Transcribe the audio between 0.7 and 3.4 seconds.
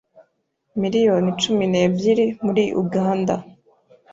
miliyoni cumi nebyiri muri Uganda